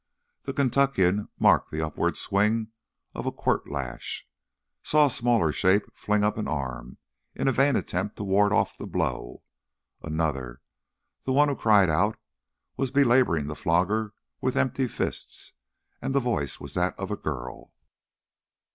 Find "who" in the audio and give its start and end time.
11.49-11.55